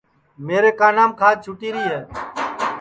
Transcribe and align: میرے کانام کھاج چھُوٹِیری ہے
میرے 0.45 0.71
کانام 0.79 1.09
کھاج 1.19 1.35
چھُوٹِیری 1.43 1.83
ہے 1.91 1.99